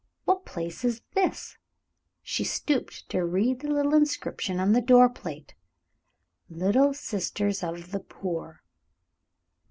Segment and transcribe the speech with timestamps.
[0.25, 1.59] What place is this?"
[2.23, 5.53] She stooped to read the inscription on the door plate:
[6.49, 8.63] "LITTLE SISTERS OF THE POOR."